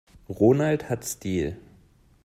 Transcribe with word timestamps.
Ronald 0.27 0.89
hat 0.89 1.05
Stil. 1.05 1.57